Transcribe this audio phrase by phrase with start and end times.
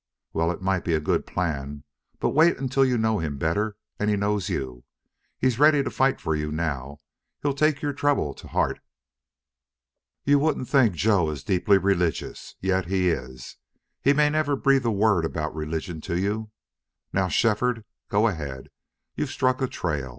[0.33, 1.83] "Well, it might be a good plan.
[2.19, 4.83] But wait until you know him better and he knows you.
[5.37, 6.97] He's ready to fight for you now.
[7.43, 8.79] He's taken your trouble to heart.
[10.25, 12.55] You wouldn't think Joe is deeply religious.
[12.61, 13.57] Yet he is.
[14.01, 16.49] He may never breathe a word about religion to you....
[17.13, 18.69] Now, Shefford, go ahead.
[19.13, 20.09] You've struck a trail.